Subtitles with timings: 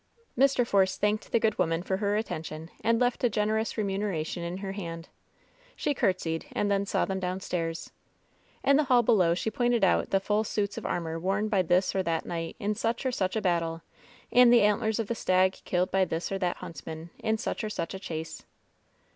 [0.35, 0.65] Mr.
[0.65, 4.71] Force thanked the good woman for her attention and left a generous remuneration in her
[4.71, 5.09] hand.
[5.75, 7.91] She courtesied and then saw them downstairs.
[8.63, 11.93] In the hall below she pointed out the full suits of armor worn by this
[11.93, 13.83] or that knight in such or such a bat tle;
[14.31, 17.69] and the antlers of the stag killed by this or that huntsman, in such or
[17.69, 18.43] such a chase.